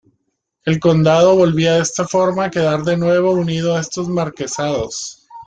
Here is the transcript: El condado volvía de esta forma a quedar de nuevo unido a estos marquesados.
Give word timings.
El 0.65 0.79
condado 0.79 1.35
volvía 1.37 1.73
de 1.75 1.81
esta 1.81 2.07
forma 2.07 2.45
a 2.45 2.49
quedar 2.49 2.81
de 2.81 2.97
nuevo 2.97 3.33
unido 3.33 3.75
a 3.75 3.81
estos 3.81 4.09
marquesados. 4.09 5.27